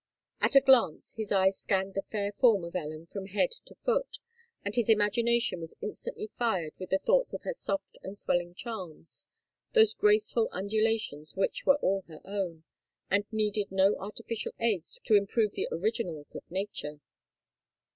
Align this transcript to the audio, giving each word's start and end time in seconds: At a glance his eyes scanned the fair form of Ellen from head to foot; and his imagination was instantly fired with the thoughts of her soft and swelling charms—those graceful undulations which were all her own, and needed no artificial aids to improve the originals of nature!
At 0.41 0.55
a 0.55 0.61
glance 0.61 1.13
his 1.13 1.31
eyes 1.31 1.59
scanned 1.59 1.93
the 1.93 2.01
fair 2.01 2.31
form 2.31 2.63
of 2.63 2.75
Ellen 2.75 3.05
from 3.05 3.27
head 3.27 3.51
to 3.65 3.75
foot; 3.85 4.17
and 4.65 4.73
his 4.73 4.89
imagination 4.89 5.59
was 5.59 5.75
instantly 5.79 6.31
fired 6.39 6.73
with 6.79 6.89
the 6.89 6.97
thoughts 6.97 7.33
of 7.33 7.43
her 7.43 7.53
soft 7.53 7.99
and 8.01 8.17
swelling 8.17 8.55
charms—those 8.55 9.93
graceful 9.93 10.49
undulations 10.51 11.35
which 11.35 11.67
were 11.67 11.77
all 11.83 12.01
her 12.07 12.21
own, 12.25 12.63
and 13.11 13.31
needed 13.31 13.71
no 13.71 13.95
artificial 13.97 14.53
aids 14.59 14.99
to 15.03 15.13
improve 15.13 15.51
the 15.53 15.67
originals 15.71 16.35
of 16.35 16.49
nature! 16.49 16.99